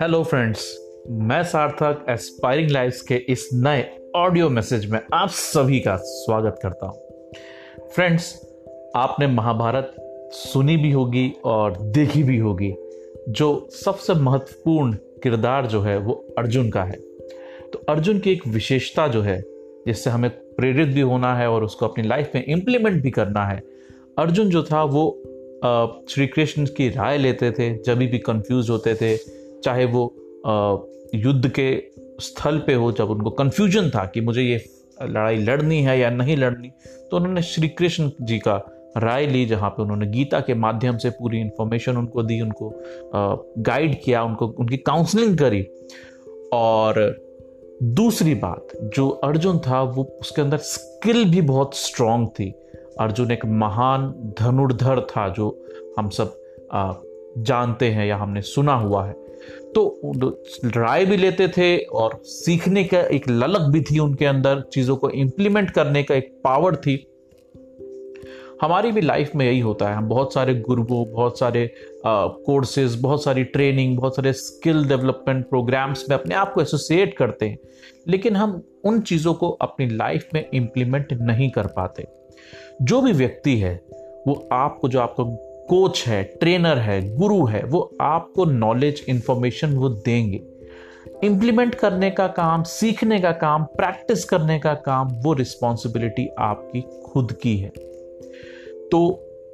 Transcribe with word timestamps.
Hello 0.00 0.22
friends 0.24 0.60
मैं 1.10 1.42
सार्थक 1.44 2.04
aspiring 2.08 2.70
lives 2.70 3.00
के 3.02 3.14
इस 3.14 3.48
नए 3.54 3.82
ऑडियो 4.16 4.48
मैसेज 4.50 4.90
में 4.90 4.98
आप 5.14 5.28
सभी 5.28 5.80
का 5.80 5.96
स्वागत 5.96 6.58
करता 6.62 6.86
हूँ। 6.86 7.88
फ्रेंड्स 7.94 8.30
आपने 8.96 9.26
महाभारत 9.26 9.92
सुनी 10.32 10.76
भी 10.76 10.92
होगी 10.92 11.26
और 11.44 11.76
देखी 11.76 12.22
भी 12.22 12.38
होगी। 12.38 12.72
जो 13.28 13.68
सबसे 13.74 14.14
महत्वपूर्ण 14.14 14.92
किरदार 15.22 15.66
जो 15.66 15.80
है 15.80 15.96
वो 15.98 16.12
अर्जुन 16.38 16.70
का 16.70 16.84
है। 16.84 16.96
तो 17.72 17.84
अर्जुन 17.88 18.18
की 18.18 18.32
एक 18.32 18.46
विशेषता 18.46 19.06
जो 19.08 19.22
है, 19.22 19.40
जिससे 19.86 20.10
हमें 20.10 20.30
प्रेरित 20.30 20.88
भी 20.88 21.00
होना 21.00 21.34
है 21.34 21.50
और 21.50 21.64
उसको 21.64 21.86
अपनी 21.86 22.04
लाइफ 22.04 22.30
में 22.34 22.44
इम्प्लीमेंट 22.44 23.02
भी 23.02 23.10
करना 23.10 23.44
है, 23.46 23.62
अर्जुन 24.18 24.48
जो 24.48 24.62
था 24.62 24.82
वो 24.84 25.04
श्री 26.10 26.26
कृष्ण 26.26 26.64
की 26.66 26.88
राय 26.88 27.18
लेते 27.18 27.50
थे, 27.50 27.72
जब 27.76 27.98
भी 27.98 28.18
कंफ्यूज 28.18 28.70
होते 28.70 28.94
थे 28.94 29.39
चाहे 29.64 29.84
वो 29.84 30.02
युद्ध 31.14 31.48
के 31.48 31.70
स्थल 32.20 32.58
पे 32.58 32.74
हो, 32.74 32.90
जब 32.92 33.10
उनको 33.10 33.30
कन्फ्यूज़न 33.30 33.90
था 33.90 34.04
कि 34.06 34.20
मुझे 34.20 34.42
ये 34.42 34.64
लड़ाई 35.02 35.36
लड़नी 35.36 35.80
है 35.82 35.98
या 35.98 36.10
नहीं 36.10 36.36
लड़नी 36.36 36.70
तो 37.10 37.16
उन्होंने 37.16 37.42
श्री 37.42 37.68
कृष्ण 37.68 38.10
जी 38.20 38.38
का 38.38 38.56
राय 38.96 39.26
ली, 39.26 39.44
जहाँ 39.46 39.70
पे 39.70 39.82
उन्होंने 39.82 40.06
गीता 40.06 40.40
के 40.40 40.54
माध्यम 40.54 40.96
से 40.98 41.10
पूरी 41.10 41.40
इन्फॉर्मेशन 41.40 41.96
उनको 41.96 42.22
दी, 42.22 42.40
उनको 42.40 42.72
गाइड 43.58 44.00
किया, 44.02 44.22
उनको, 44.22 44.46
उनकी 44.48 44.76
काउंसलिंग 44.76 45.36
करी। 45.38 45.62
और 46.52 46.98
दूसरी 47.82 48.34
बात, 48.34 48.68
जो 48.94 49.08
अर्जुन 49.08 49.58
था, 49.58 49.82
वो 49.82 50.04
उसके 50.20 50.42
अंदर 50.42 50.56
स्किल 50.58 51.24
भी 51.30 51.40
बहुत 51.42 51.76
स्ट्रांग 51.76 52.26
थी। 52.28 52.50
अर्जुन 53.00 53.30
एक 53.30 53.44
महान 53.46 54.10
धनुर्धर 54.40 55.00
था, 55.10 55.28
जो 55.28 55.66
हम 55.98 56.08
सब 56.08 56.36
जानते 57.38 57.90
हैं 57.90 58.06
या 58.06 58.16
हमने 58.16 58.42
सुना 58.42 58.74
हुआ 58.74 59.06
है। 59.06 59.12
तो 59.74 60.00
राय 60.66 61.06
भी 61.06 61.16
लेते 61.16 61.48
थे 61.48 61.78
और 61.78 62.20
सीखने 62.24 62.84
का 62.84 63.00
एक 63.00 63.28
ललक 63.28 63.60
भी 63.60 63.80
थी 63.80 63.98
उनके 63.98 64.26
अंदर, 64.26 64.60
चीज़ों 64.60 64.96
को 64.96 65.10
इम्प्लीमेंट 65.10 65.70
करने 65.70 66.02
का 66.02 66.14
एक 66.14 66.40
पावर 66.44 66.76
थी। 66.76 67.06
हमारी 68.62 68.92
भी 68.92 69.00
लाइफ 69.00 69.30
में 69.36 69.46
यही 69.46 69.60
होता 69.60 69.88
है। 69.88 69.96
हम 69.96 70.08
बहुत 70.08 70.34
सारे 70.34 70.54
गुरुओं, 70.54 71.12
बहुत 71.12 71.38
सारे 71.38 71.74
कोर्सेज 72.06 73.00
बहुत 73.00 73.24
सारी 73.24 73.44
ट्रेनिंग 73.44 73.96
बहुत 73.96 74.16
सारे 74.16 74.32
स्किल 74.32 74.84
डेवलपमेंट 74.84 75.48
प्रोग्राम्स 75.48 76.10
में 76.10 76.16
अपने 76.16 76.34
आप 76.34 76.52
को 76.52 76.62
एसोसिएट 76.62 77.16
करते 77.16 77.46
हैं। 77.46 77.58
लेकिन 78.08 78.36
हम 78.36 78.62
उन 78.84 79.00
चीज़ों 79.00 79.34
को 79.34 79.50
अपनी 79.50 79.86
लाइफ 79.86 80.28
में 80.34 80.48
इम्प्लीमेंट 80.54 81.12
नहीं 81.12 81.50
कर 81.50 81.66
पाते। 81.66 82.06
जो 82.82 83.02
भी 83.02 83.12
व्यक्ति 83.12 83.56
है, 83.56 83.84
वो 84.28 84.48
आपको, 84.52 84.88
जो 84.88 85.00
आपको 85.00 85.24
कोच 85.70 86.04
है 86.08 86.22
ट्रेनर 86.22 86.78
है 86.78 87.16
गुरु 87.16 87.44
है, 87.44 87.64
वो 87.64 87.96
आपको 88.00 88.44
नॉलेज 88.44 89.04
इंफॉर्मेशन 89.08 89.74
वो 89.74 89.88
देंगे। 89.88 90.40
इम्प्लीमेंट 91.24 91.74
करने 91.74 92.10
का 92.10 92.26
काम, 92.26 92.62
सीखने 92.62 93.20
का 93.20 93.32
काम 93.32 93.64
प्रैक्टिस 93.64 94.24
करने 94.24 94.58
का 94.58 94.74
काम, 94.74 95.08
वो 95.08 95.32
रिस्पॉन्सिबिलिटी 95.32 96.28
आपकी 96.38 96.80
खुद 96.80 97.32
की 97.32 97.56
है। 97.56 97.68
तो 98.92 99.08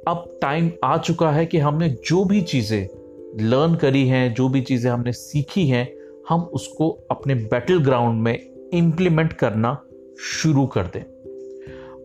अब 0.07 0.39
टाइम 0.41 0.71
आ 0.83 0.97
चुका 0.97 1.31
है 1.31 1.45
कि 1.45 1.57
हमने 1.57 1.89
जो 1.89 2.23
भी 2.23 2.41
चीज़ें 2.41 2.87
लर्न 3.41 3.75
करी 3.75 4.07
हैं, 4.07 4.33
जो 4.33 4.49
भी 4.49 4.61
चीज़ें 4.61 4.91
हमने 4.91 5.11
सीखी 5.11 5.67
हैं, 5.67 5.93
हम 6.29 6.41
उसको 6.41 6.89
अपने 7.11 7.35
बैटल 7.35 7.83
ग्राउंड 7.83 8.21
में 8.21 8.39
इम्प्लीमेंट 8.73 9.33
करना 9.33 9.81
शुरू 10.19 10.65
कर 10.65 10.83
दें। 10.83 11.16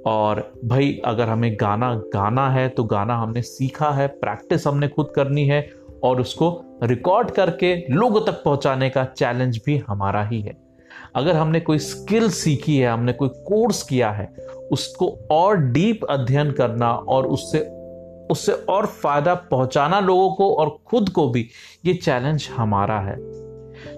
और 0.06 0.53
भाई, 0.64 1.00
अगर 1.05 1.28
हमें 1.28 1.56
गाना 1.61 1.95
गाना 1.95 2.48
है 2.50 2.69
तो 2.69 2.84
गाना 2.84 3.17
हमने 3.17 3.42
सीखा 3.42 3.91
है, 3.91 4.06
प्रैक्टिस 4.06 4.67
हमने 4.67 4.89
खुद 4.89 5.12
करनी 5.17 5.47
है 5.47 5.70
और 6.05 6.20
उसको 6.20 6.64
रिकॉर्ड 6.83 7.31
करके 7.31 7.75
लोगों 7.91 8.20
तक 8.20 8.42
पहुँचाने 8.44 8.91
का 8.91 9.05
चैलेंज 9.05 9.61
भी 9.67 9.77
हमारा 9.78 10.25
ही 10.25 10.41
है। 10.41 10.56
अगर 11.16 11.37
हमने 11.37 11.60
कोई 11.60 11.78
स्किल 11.78 12.31
सीखी 12.31 12.77
है, 12.78 12.88
हमने 12.88 13.12
कोई 13.12 13.28
कोर्स 13.28 13.82
किया 13.82 14.10
है, 14.10 14.27
उसको 14.72 15.19
और 15.31 15.56
डीप 15.56 16.04
अध्ययन 16.04 16.50
करना 16.53 16.93
और 16.93 17.27
उससे 17.27 17.59
उससे 18.31 18.53
और 18.53 18.87
फ़ायदा 18.87 19.34
पहुंचाना 19.34 20.00
लोगों 20.00 20.32
को 20.32 20.54
और 20.54 20.78
खुद 20.87 21.09
को 21.09 21.28
भी, 21.28 21.48
ये 21.84 21.94
चैलेंज 21.94 22.48
हमारा 22.56 22.98
है। 23.00 23.16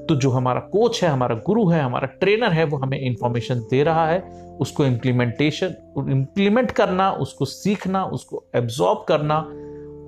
तो 0.09 0.15
जो 0.17 0.31
हमारा 0.31 0.61
कोच 0.61 1.03
है, 1.05 1.09
हमारा 1.11 1.35
गुरु 1.47 1.67
है, 1.69 1.81
हमारा 1.83 2.07
ट्रेनर 2.07 2.53
है, 2.53 2.65
वो 2.65 2.77
हमें 2.77 3.01
इंफॉर्मेशन 3.01 3.61
दे 3.71 3.83
रहा 3.83 4.09
है। 4.09 4.21
उसको 4.61 4.85
इम्प्लीमेंटेशन 4.87 5.75
इम्प्लीमेंट 6.11 6.71
करना, 6.71 7.11
उसको 7.11 7.45
सीखना, 7.45 8.05
उसको 8.05 8.45
एब्जॉर्ब 8.57 9.05
करना 9.09 9.39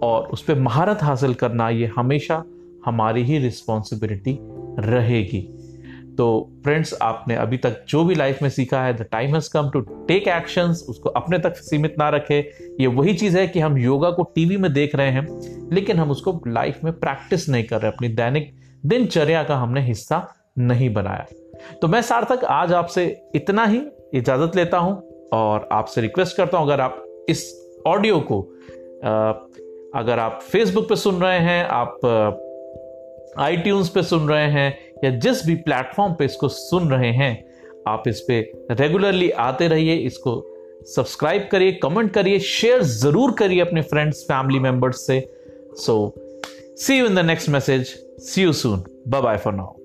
और 0.03 0.28
उस 0.32 0.42
पर 0.42 0.59
महारत 0.59 1.03
हासिल 1.03 1.34
करना, 1.34 1.69
ये 1.70 1.91
हमेशा 1.97 2.42
हमारी 2.86 3.22
ही 3.22 3.38
रिस्पॉन्सिबिलिटी 3.38 4.38
रहेगी। 4.81 5.41
तो 6.19 6.26
फ्रेंड्स 6.65 6.94
आपने 7.03 7.34
अभी 7.34 7.56
तक 7.56 7.84
जो 7.88 8.04
भी 8.04 8.15
लाइफ 8.15 8.42
में 8.42 8.48
सीखा 8.50 8.82
है 8.82 8.92
the 8.94 9.03
time 9.03 9.34
has 9.34 9.50
come 9.53 9.70
to 9.70 9.81
take 9.81 10.28
actions 10.28 10.84
उसको 10.88 11.09
अपने 11.10 11.38
तक 11.38 11.56
सीमित 11.56 11.94
ना 11.98 12.09
रखे। 12.09 12.38
ये 12.81 12.86
वही 12.86 13.15
चीज़ 13.15 13.38
है 13.38 13.47
कि 13.48 13.60
हम 13.60 13.76
योगा 13.78 14.10
को 14.10 14.22
टीवी 14.34 14.56
में 14.56 14.72
देख 14.72 14.94
रहे 14.94 15.10
हैं, 15.10 15.26
लेकिन 15.72 15.97
हम 15.97 16.10
उसको 16.10 16.41
लाइफ 16.47 16.78
में 16.84 16.92
प्रैक्टिस 16.92 17.48
नहीं 17.48 17.65
कर 17.65 17.81
रहे, 17.81 17.92
अपनी 17.92 18.09
दैनिक 18.09 18.56
दिनचर्या 18.84 19.42
का 19.44 19.56
हमने 19.56 19.81
हिस्सा 19.82 20.26
नहीं 20.59 20.92
बनाया। 20.94 21.26
तो 21.82 21.88
मैं 21.88 22.00
सार्थक 22.03 22.44
आज 22.44 22.72
आपसे 22.72 23.04
इतना 23.34 23.64
ही 23.66 23.81
इजाज़त 24.14 24.56
लेता 24.56 24.78
हूँ 24.78 25.28
और 25.32 25.69
आपसे 25.72 26.00
रिक्वेस्ट 26.00 26.37
करता 26.37 26.59
हूँ, 26.59 26.66
अगर 26.66 26.81
आप 26.81 27.04
इस 27.28 27.44
ऑडियो 27.86 28.20
को 28.20 28.41
अगर 29.94 30.19
आप 30.19 30.41
फेसबुक 30.42 30.88
पे 30.88 30.97
सुन 30.97 31.20
रहे 31.22 31.38
हैं, 31.38 31.65
आप 31.65 31.98
आई 33.38 33.56
पे 33.66 34.03
सुन 34.03 34.28
रहे 34.28 34.47
हैं, 34.50 34.78
या 35.04 35.10
जिस 35.19 35.44
भी 35.47 35.54
प्लेटफॉर्म 35.54 36.15
पे 36.15 36.25
इसको 36.25 36.48
सुन 36.48 36.91
रहे 36.91 37.10
हैं, 37.12 37.32
आप 37.88 38.09
इस 38.09 38.20
पे 38.20 38.41
रेगुलरली 38.70 39.31
आते 39.31 39.69
रहिए, 39.69 39.94
इसको 39.97 40.42
सब्सक्राइब 40.86 41.48
करिए 41.53 41.72
कमेंट 41.72 42.12
करिए 42.12 42.38
शेयर 42.41 42.82
ज़रूर 42.82 43.32
करिए 43.32 43.60
अपने 43.60 43.82
फ्रेंड्स 43.82 44.22
फैमिली 44.22 44.59
मेंबर्स 44.59 45.06
से। 45.06 45.20
So 45.76 46.15
see 46.76 46.98
you 46.98 47.06
in 47.06 47.15
the 47.15 47.19
next 47.19 47.48
message 47.48 47.94
see 48.21 48.43
you 48.43 48.53
soon 48.53 48.84
bye 49.09 49.22
bye 49.22 49.38
for 49.38 49.53
now 49.53 49.66
hey 49.66 49.77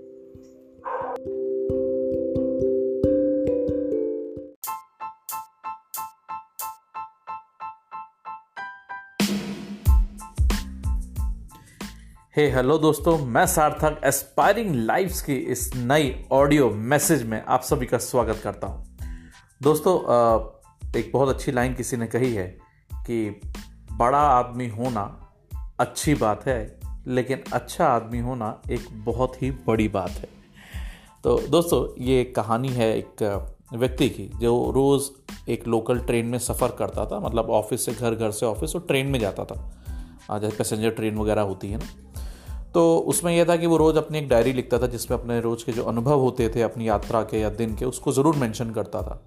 hey, 12.48 12.56
hello 12.56 12.78
दोस्तों 12.78 13.18
मैं 13.18 13.46
सार्थक 13.46 14.02
एस्पायरिंग 14.06 14.76
लाइफ्स 14.76 15.22
की 15.22 15.36
इस 15.36 15.76
नई 15.76 16.26
ऑडियो 16.32 16.70
मैसेज 16.70 17.24
में 17.24 17.44
आप 17.44 17.62
सभी 17.62 17.86
का 17.86 17.98
स्वागत 17.98 18.42
करता 18.44 18.68
हूँ। 18.68 18.98
दोस्तों 19.64 20.00
एक 21.00 21.12
बहुत 21.14 21.30
अच्छी 21.30 21.52
लाइन 21.52 21.74
किसी 21.74 21.98
ने 21.98 22.08
कही 22.08 22.34
है 22.34 22.58
कि 22.94 23.42
बड़ा 23.92 24.18
आदमी 24.18 24.70
होना 24.70 25.32
अच्छी 25.80 26.16
बात 26.16 26.46
है। 26.46 26.81
लेकिन 27.08 27.44
अच्छा 27.54 27.88
आदमी 27.88 28.20
होना 28.20 28.62
एक 28.72 28.82
बहुत 28.94 29.42
ही 29.42 29.52
बड़ी 29.52 29.88
बात 29.88 30.10
है। 30.10 30.30
तो 31.24 31.38
दोस्तों, 31.50 32.04
ये 32.04 32.24
कहानी 32.24 32.68
है 32.68 32.98
एक 32.98 33.44
व्यक्ति 33.74 34.10
की, 34.10 34.26
जो 34.26 34.72
रोज़ 34.76 35.10
एक 35.50 35.68
लोकल 35.68 36.00
ट्रेन 36.00 36.26
में 36.26 36.40
सफ़र 36.40 36.72
करता 36.72 37.06
था। 37.06 37.20
मतलब 37.20 37.50
ऑफ़िस 37.50 37.86
से 37.86 37.94
घर 37.94 38.16
घर 38.16 38.32
से 38.32 38.46
ऑफ़िस 38.46 38.76
और 38.76 38.82
ट्रेन 38.82 39.08
में 39.08 39.20
जाता 39.20 39.46
था। 39.46 40.40
जैसे 40.40 40.58
पैसेंजर 40.58 40.90
ट्रेन 40.90 41.18
वगैरह 41.18 41.42
होती 41.42 41.72
है 41.72 41.78
ना। 41.78 41.86
तो 42.74 42.98
उसमें 42.98 43.38
यह 43.38 43.46
था 43.46 43.56
कि 43.56 43.66
वो 43.66 43.78
रोज़ 43.78 43.98
अपनी 43.98 44.18
एक 44.18 44.30
डायरी 44.30 44.54
लिखता 44.54 44.80
था, 44.80 44.88
जिसमें 44.88 45.18
अपने 45.18 45.42
रोज़ 45.42 45.66
के 45.66 45.72
जो 45.72 45.84
अनुभव 45.84 46.20
होते 46.20 46.50
थे, 46.50 46.62
अपनी 46.62 46.88
यात्रा 46.88 47.24
के 47.24 47.40
या 47.40 47.50
दिन 47.50 47.76
के, 47.76 47.86
उसको 47.86 48.12
ज़रूर 48.12 48.36
मेंशन 48.36 48.72
करता 48.72 49.02
था। 49.02 49.22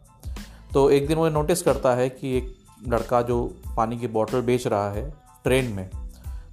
तो 0.74 0.91
एक 0.91 1.06
दिन 1.06 1.16
वो 1.16 1.28
नोटिस 1.28 1.62
करता 1.62 1.94
है 1.94 2.08
कि 2.08 2.36
एक 2.38 2.56
लड़का 2.88 3.22
जो 3.22 3.54
पानी 3.76 3.98
की 3.98 4.06
बॉटल 4.06 4.41
बेच 4.41 4.66
रहा 4.66 4.92
है 4.92 5.14
ट्रेन 5.44 5.65
में 5.65 5.91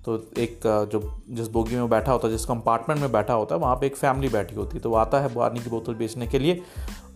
तो 0.05 0.15
एक 0.37 0.61
जो 0.91 1.21
जिस 1.29 1.47
बोगी 1.47 1.75
में 1.75 1.89
बैठा 1.89 2.11
होता 2.11 2.27
है 2.27 2.33
जिस 2.33 2.45
कंपार्टमेंट 2.45 3.01
में 3.01 3.11
बैठा 3.11 3.33
होता 3.33 3.55
है 3.55 3.61
वहाँ 3.61 3.75
पे 3.75 3.85
एक 3.85 3.95
फैमिली 3.95 4.29
बैठी 4.29 4.55
होती। 4.55 4.77
है 4.77 4.83
तो 4.83 4.89
वो 4.89 4.95
आता 4.95 5.19
है 5.19 5.35
पानी 5.35 5.59
की 5.59 5.69
बोतल 5.69 5.93
बेचने 5.93 6.27
के 6.27 6.39
लिए 6.39 6.61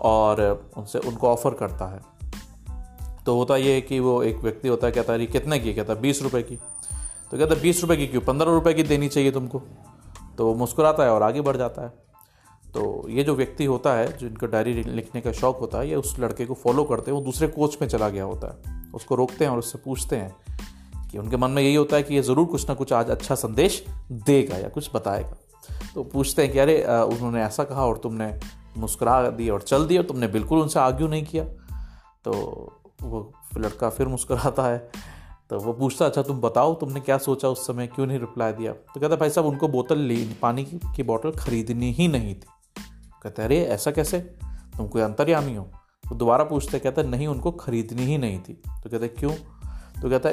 और 0.02 0.42
उनसे, 0.78 1.00
उनको 1.00 1.28
ऑफ़र 1.28 1.54
करता 1.54 1.86
है। 1.86 2.02
तो 3.26 3.36
होता 3.36 3.58
ये 3.58 3.74
है 3.74 3.82
कि 3.82 4.00
वो 4.00 4.24
एक 4.24 4.36
व्यक्ति 4.36 4.68
होता 4.68 4.88
है, 4.88 4.94
कहता 4.94 5.14
है 5.14 5.26
कितने 5.26 5.60
की? 5.60 5.74
कहता 5.74 5.94
है, 5.94 6.02
बीस 6.02 6.22
रुपये 6.22 6.44
की। 6.44 6.56
तो 7.32 7.38
कहता 7.38 7.56
है, 7.56 7.62
बीस 7.62 7.82
रुपये 7.82 7.98
की 7.98 8.08
क्यों? 8.08 8.22
पंद्रह 8.22 8.52
रुपये 8.52 8.74
की 8.74 8.84
देनी 8.84 9.08
चाहिए 9.08 9.32
तुमको। 9.32 9.62
तो 10.38 10.48
वो 10.48 10.56
मुस्कुराता 10.56 11.04
है 11.04 11.10
और 11.10 11.24
आगे 11.24 11.42
बढ़ 11.42 11.58
जाता 11.58 11.82
है। 11.82 11.90
तो 12.74 13.10
ये 13.10 13.24
जो 13.24 13.36
व्यक्ति 13.36 13.66
होता 13.66 13.94
है, 13.94 14.18
जो 14.18 14.28
इनको 14.28 14.46
डायरी 14.46 14.74
लिखने 14.74 15.22
का 15.22 15.32
शौक 15.32 15.60
होता 15.60 15.78
है, 15.78 15.90
ये 15.90 15.96
उस 15.96 16.20
लड़के 16.20 16.46
को 16.46 16.54
फॉलो 16.54 16.84
करते 16.84 17.12
हैं, 17.12 17.18
वो 17.20 17.26
दूसरे 17.26 17.48
कोच 17.48 17.78
में 17.82 17.88
चला 17.88 18.10
गया 18.10 18.24
होता 18.24 18.48
है। 18.48 18.92
उसको 18.92 19.16
रोकते 19.16 19.46
हैं 19.46 19.52
और 19.52 19.60
उससे 19.60 19.78
पूछते 19.78 20.16
हैं 20.16 20.55
कि 21.12 21.18
उनके 21.18 21.38
मन 21.38 21.52
में 21.52 21.62
यही 21.64 21.76
होता 21.76 21.96
है 21.96 22.04
कि 22.04 22.16
ये 22.16 22.22
ज़रूर 22.22 22.46
कुछ 22.46 22.68
ना 22.70 22.76
कुछ 22.76 22.94
आज 22.94 23.10
अच्छा 23.10 23.36
संदेश 23.36 23.84
देगा 24.12 24.58
या 24.58 24.70
कुछ 24.70 24.90
बताएगा। 24.96 25.38
तो 25.94 26.04
पूछते 26.04 26.44
हैं 26.44 26.52
कि 26.52 26.60
अरे 26.60 26.84
उन्होंने 26.84 27.44
ऐसा 27.44 27.64
कहा 27.64 27.86
और 27.86 27.98
तुमने 27.98 28.40
मुस्कुरा 28.78 29.30
दी 29.30 29.50
और 29.50 29.62
चल 29.62 29.86
दी 29.88 29.98
और 29.98 30.04
तुमने 30.04 30.28
बिल्कुल 30.28 30.60
उनसे 30.60 30.80
आर्ग्यू 30.80 31.08
नहीं 31.08 31.24
किया। 31.26 31.44
तो 32.24 32.32
वो 33.02 33.32
लड़का 33.58 33.90
फिर 33.90 34.08
मुस्कुराता 34.08 34.64
है। 34.64 34.78
तो 35.50 35.60
वो 35.60 35.74
पूछता 35.74 36.06
अच्छा 36.06 36.22
तुम 36.22 36.40
बताओ 36.42 36.74
तुमने 36.74 37.00
क्या 37.00 37.18
सोचा 37.18 37.50
उस 37.50 37.66
समय? 37.68 37.88
क्यों 37.88 38.06
नहीं 38.08 38.20
रिप्लाई 38.20 38.54
दिया? 38.54 38.74
तो 38.74 39.00
कहता 39.00 39.16
भाई 39.16 39.30
साहब 39.30 39.48
उनको 39.48 39.68
बोतल 39.68 39.98
ली 40.00 40.18
पानी 40.42 40.64
की, 40.66 40.80
की 40.96 41.04
बोतल 41.04 41.32
खरीदनी 41.32 41.92
ही 41.92 42.08
नहीं 42.08 42.34
थी। 42.36 42.48
कहते 43.24 43.44
अरे 43.44 43.64
ऐसा 43.66 43.92
कैसे? 43.92 44.20
तुम 44.78 44.88
कोई 44.88 45.02
अंतर्यामी 45.02 45.56
हो? 45.56 45.64
तो 46.10 46.16
दोबारा 46.16 46.44
पूछते 46.44 46.80
कहता 46.80 47.02
नहीं 47.02 47.28
उनको 47.28 47.52
खरीदनी 47.52 48.04
ही 48.04 48.18
नहीं 48.18 48.40
थी। 48.40 48.54
तो 48.54 48.90
कहते 48.90 49.08
क्यों? 49.10 49.32
तो 50.02 50.10
कहता 50.10 50.30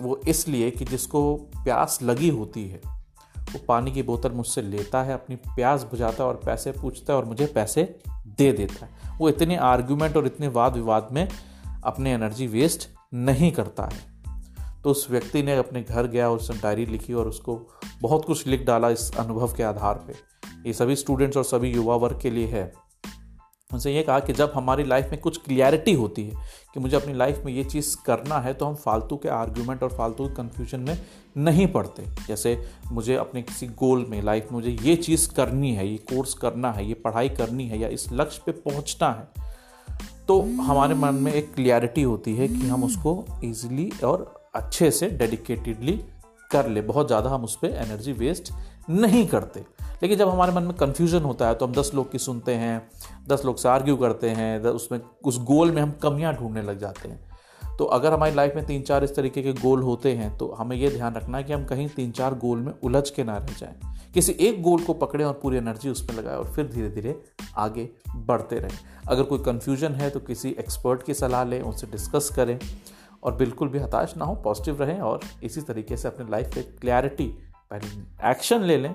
वो 0.00 0.20
इसलिए 0.28 0.70
कि 0.70 0.84
जिसको 0.84 1.36
प्यास 1.36 1.98
लगी 2.02 2.28
होती 2.28 2.68
है, 2.68 2.80
वो 3.38 3.58
पानी 3.68 3.92
की 3.92 4.02
बोतल 4.02 4.30
मुझसे 4.32 4.62
लेता 4.62 5.02
है, 5.02 5.14
अपनी 5.14 5.36
प्यास 5.36 5.82
बुझाता 5.82 6.22
है 6.22 6.28
और 6.28 6.40
पैसे 6.44 6.72
पूछता 6.72 7.12
है 7.12 7.18
और 7.18 7.24
मुझे 7.24 7.46
पैसे 7.46 7.98
दे 8.26 8.52
देता 8.52 8.86
है। 8.86 9.18
वो 9.18 9.28
इतने 9.28 9.56
आर्ग्यूमेंट 9.56 10.16
और 10.16 10.26
इतने 10.26 10.48
वाद 10.48 10.74
विवाद 10.74 11.08
में 11.12 11.28
अपनी 11.84 12.10
एनर्जी 12.10 12.46
वेस्ट 12.46 12.88
नहीं 13.14 13.52
करता 13.52 13.82
है। 13.82 14.12
तो 14.82 14.90
उस 14.90 15.10
व्यक्ति 15.10 15.42
ने 15.42 15.56
अपने 15.56 15.82
घर 15.82 16.06
गया 16.06 16.30
और 16.30 16.36
उसने 16.36 16.56
डायरी 16.56 16.86
लिखी 16.86 17.12
और 17.12 17.28
उसको 17.28 17.68
बहुत 18.02 18.24
कुछ 18.24 18.46
लिख 18.46 18.66
डाला 18.66 18.90
इस 18.90 19.16
अनुभव 19.16 19.54
के 19.54 19.62
आधार 19.62 19.94
पे। 19.94 20.12
ये 20.66 20.72
सभी 20.72 20.96
स्टूडेंट्स 20.96 21.36
और 21.36 21.44
सभी 21.44 21.72
युवा 21.72 21.96
वर्ग 21.96 22.20
के 22.20 22.30
लिए 22.30 22.46
है। 22.46 22.72
उनसे 23.72 23.94
ये 23.94 24.02
कहा 24.02 24.18
कि 24.20 24.32
जब 24.32 24.52
हमारी 24.54 24.84
लाइफ 24.84 25.10
में 25.10 25.20
कुछ 25.20 25.36
क्लियरिटी 25.36 25.92
होती 25.92 26.24
है 26.24 26.46
कि 26.74 26.80
मुझे 26.80 26.96
अपनी 26.96 27.14
लाइफ 27.14 27.42
में 27.44 27.52
ये 27.52 27.64
चीज़ 27.64 27.96
करना 28.06 28.38
है 28.40 28.54
तो 28.54 28.66
हम 28.66 28.74
फालतू 28.74 29.16
के 29.16 29.28
आर्ग्यूमेंट 29.28 29.82
और 29.82 29.92
फालतू 29.92 30.28
के 30.28 30.34
कन्फ्यूज़न 30.34 30.80
में 30.80 30.98
नहीं 31.38 31.66
पड़ते 31.66 32.06
जैसे 32.28 32.56
मुझे 32.92 33.14
अपने 33.16 33.42
किसी 33.42 33.66
गोल 33.78 34.06
में 34.08 34.20
लाइफ 34.22 34.44
में 34.44 34.52
मुझे 34.52 34.76
ये 34.82 34.96
चीज़ 34.96 35.28
करनी 35.34 35.74
है, 35.74 35.88
ये 35.88 35.96
कोर्स 36.10 36.34
करना 36.34 36.72
है, 36.72 36.86
ये 36.88 36.94
पढ़ाई 36.94 37.28
करनी 37.30 37.68
है 37.68 37.78
या 37.78 37.88
इस 37.88 38.06
लक्ष्य 38.12 38.42
पे 38.46 38.52
पहुँचना 38.62 39.10
है 39.10 39.50
तो 40.28 40.40
हमारे 40.40 40.94
मन 40.94 41.14
में 41.14 41.32
एक 41.32 41.52
क्लियरिटी 41.54 42.02
होती 42.02 42.34
है 42.36 42.48
कि 42.48 42.68
हम 42.68 42.84
उसको 42.84 43.24
ईजिली 43.44 43.90
और 44.04 44.50
अच्छे 44.54 44.90
से 44.90 45.08
डेडिकेटेडली 45.10 46.00
कर 46.50 46.68
ले। 46.68 46.80
बहुत 46.82 47.06
ज़्यादा 47.06 47.30
हम 47.30 47.44
उस 47.44 47.56
पर 47.56 47.68
एनर्जी 47.68 48.12
वेस्ट 48.12 48.52
नहीं 48.90 49.26
करते। 49.26 49.64
लेकिन 50.02 50.18
जब 50.18 50.28
हमारे 50.28 50.52
मन 50.52 50.62
में 50.62 50.76
कन्फ्यूज़न 50.76 51.22
होता 51.22 51.48
है 51.48 51.54
तो 51.54 51.66
हम 51.66 51.72
दस 51.72 51.90
लोग 51.94 52.10
की 52.12 52.18
सुनते 52.18 52.54
हैं, 52.54 52.88
दस 53.28 53.44
लोग 53.44 53.56
से 53.56 53.68
आर्ग्यू 53.68 53.96
करते 53.96 54.30
हैं 54.30 54.58
उसमें, 54.60 55.00
उस 55.24 55.38
गोल 55.42 55.70
में 55.70 55.82
हम 55.82 55.90
कमियाँ 56.02 56.34
ढूँढने 56.34 56.62
लग 56.62 56.78
जाते 56.78 57.08
हैं। 57.08 57.30
तो 57.78 57.84
अगर 57.86 58.12
हमारी 58.12 58.34
लाइफ 58.34 58.54
में 58.56 58.64
तीन 58.66 58.82
चार 58.82 59.04
इस 59.04 59.14
तरीके 59.16 59.42
के 59.42 59.52
गोल 59.52 59.82
होते 59.82 60.12
हैं 60.14 60.36
तो 60.38 60.50
हमें 60.52 60.76
यह 60.76 60.90
ध्यान 60.90 61.14
रखना 61.14 61.38
है 61.38 61.44
कि 61.44 61.52
हम 61.52 61.64
कहीं 61.64 61.88
तीन 61.88 62.10
चार 62.12 62.34
गोल 62.34 62.58
में 62.58 62.72
उलझ 62.74 63.08
के 63.10 63.24
ना 63.24 63.36
रह 63.36 63.54
जाएँ। 63.58 63.74
किसी 64.14 64.32
एक 64.40 64.60
गोल 64.62 64.82
को 64.84 64.94
पकड़ें 64.94 65.24
और 65.24 65.38
पूरी 65.42 65.56
एनर्जी 65.56 65.90
उस 65.90 66.04
पर 66.06 66.14
लगाएँ 66.14 66.36
और 66.36 66.52
फिर 66.54 66.66
धीरे 66.66 66.88
धीरे 66.90 67.14
आगे 67.56 67.88
बढ़ते 68.16 68.58
रहें। 68.58 68.78
अगर 69.08 69.22
कोई 69.22 69.38
कन्फ्यूज़न 69.38 69.94
है 69.94 70.10
तो 70.10 70.20
किसी 70.20 70.50
एक्सपर्ट 70.50 71.02
की 71.02 71.14
सलाह 71.14 71.44
लें, 71.44 71.60
उनसे 71.60 71.86
डिस्कस 71.86 72.30
करें 72.36 72.58
और 73.22 73.34
बिल्कुल 73.36 73.68
भी 73.68 73.78
हताश 73.78 74.14
ना 74.16 74.24
हो 74.24 74.34
पॉजिटिव 74.34 74.82
रहें 74.82 75.00
और 75.00 75.20
इसी 75.42 75.60
तरीके 75.62 75.96
से 75.96 76.08
अपने 76.08 76.30
लाइफ 76.30 76.54
पे 76.54 76.62
क्लैरिटी 76.80 77.26
पहले 77.70 78.30
एक्शन 78.30 78.62
ले 78.62 78.76
लें। 78.78 78.94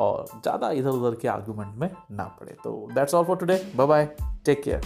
और 0.00 0.24
ज़्यादा 0.34 0.70
इधर 0.70 0.90
उधर 0.90 1.18
के 1.20 1.28
आर्गूमेंट 1.28 1.74
में 1.76 1.90
ना 2.10 2.24
पड़े। 2.40 2.56
तो 2.64 2.88
that's 2.94 3.14
all 3.14 3.24
for 3.24 3.36
today 3.36 3.56
bye 3.76 3.86
bye 3.86 4.08
take 4.44 4.62
care 4.62 4.82